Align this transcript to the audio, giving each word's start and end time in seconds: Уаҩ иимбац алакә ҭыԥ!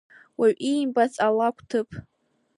Уаҩ 0.39 0.55
иимбац 0.69 1.13
алакә 1.27 1.61
ҭыԥ! 1.69 1.89